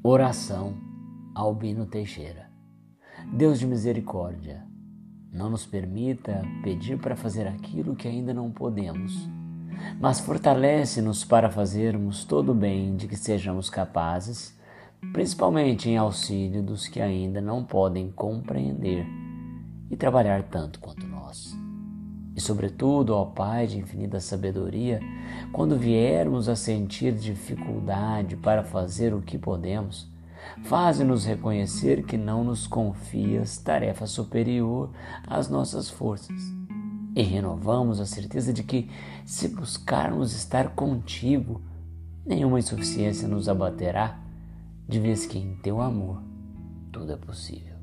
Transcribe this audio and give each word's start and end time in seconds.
Oração 0.00 0.76
Albino 1.34 1.84
Teixeira. 1.84 2.48
Deus 3.32 3.58
de 3.58 3.66
misericórdia, 3.66 4.64
não 5.32 5.50
nos 5.50 5.66
permita 5.66 6.40
pedir 6.62 7.00
para 7.00 7.16
fazer 7.16 7.48
aquilo 7.48 7.96
que 7.96 8.06
ainda 8.06 8.32
não 8.32 8.48
podemos, 8.48 9.28
mas 10.00 10.20
fortalece-nos 10.20 11.24
para 11.24 11.50
fazermos 11.50 12.24
todo 12.24 12.52
o 12.52 12.54
bem 12.54 12.94
de 12.94 13.08
que 13.08 13.16
sejamos 13.16 13.68
capazes, 13.68 14.56
principalmente 15.12 15.90
em 15.90 15.96
auxílio 15.96 16.62
dos 16.62 16.86
que 16.86 17.00
ainda 17.00 17.40
não 17.40 17.64
podem 17.64 18.08
compreender 18.12 19.04
e 19.90 19.96
trabalhar 19.96 20.44
tanto 20.44 20.78
quanto 20.78 21.08
nós. 21.08 21.57
E, 22.38 22.40
sobretudo, 22.40 23.16
ó 23.16 23.24
Pai 23.24 23.66
de 23.66 23.78
infinita 23.78 24.20
sabedoria, 24.20 25.00
quando 25.50 25.76
viermos 25.76 26.48
a 26.48 26.54
sentir 26.54 27.12
dificuldade 27.12 28.36
para 28.36 28.62
fazer 28.62 29.12
o 29.12 29.20
que 29.20 29.36
podemos, 29.36 30.08
faze-nos 30.62 31.24
reconhecer 31.24 32.04
que 32.04 32.16
não 32.16 32.44
nos 32.44 32.64
confias 32.64 33.58
tarefa 33.58 34.06
superior 34.06 34.92
às 35.26 35.48
nossas 35.48 35.90
forças. 35.90 36.40
E 37.16 37.22
renovamos 37.22 37.98
a 37.98 38.06
certeza 38.06 38.52
de 38.52 38.62
que, 38.62 38.88
se 39.26 39.48
buscarmos 39.48 40.32
estar 40.32 40.76
contigo, 40.76 41.60
nenhuma 42.24 42.60
insuficiência 42.60 43.26
nos 43.26 43.48
abaterá, 43.48 44.16
de 44.88 45.00
vez 45.00 45.26
que 45.26 45.38
em 45.38 45.56
teu 45.56 45.80
amor 45.80 46.22
tudo 46.92 47.12
é 47.12 47.16
possível. 47.16 47.77